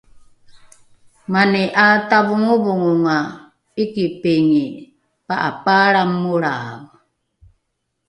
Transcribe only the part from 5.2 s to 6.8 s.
pa’apaalra molrae